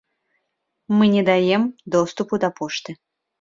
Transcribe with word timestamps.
Мы 0.87 1.09
не 1.15 1.21
даем 1.27 1.63
доступу 1.97 2.41
да 2.45 2.49
пошты. 2.57 2.91